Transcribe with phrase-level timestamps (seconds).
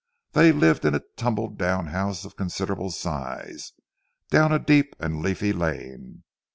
[0.31, 3.73] They lived in a tumbledown house of considerable size,
[4.31, 6.23] down a deep and leafy lane.